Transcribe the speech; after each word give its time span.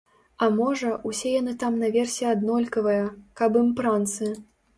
А 0.43 0.45
можа, 0.53 0.93
усе 1.09 1.33
яны 1.41 1.53
там 1.63 1.77
наверсе 1.83 2.25
аднолькавыя, 2.31 3.05
каб 3.43 3.61
ім 3.63 3.71
пранцы. 3.83 4.33